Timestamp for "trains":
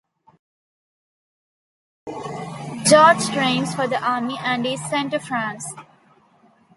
3.29-3.75